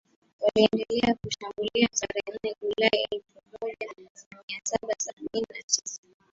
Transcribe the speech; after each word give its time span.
waliendelea 0.43 1.15
kuwashambulia 1.15 1.87
Tarehe 1.87 2.39
nne 2.43 2.55
Julai 2.61 3.07
elfumoja 3.11 3.95
miasaba 4.47 4.93
sabini 4.97 5.41
na 5.49 5.55
sita 5.65 6.01